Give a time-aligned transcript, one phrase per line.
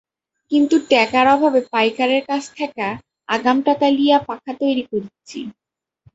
[0.51, 2.87] কিন্তু ট্যাকার অভাবে পাইকারের কাছ থ্যাকা
[3.29, 5.39] আগাম টাকা লিয়্যা পাখা তৈরি করিচ্চি।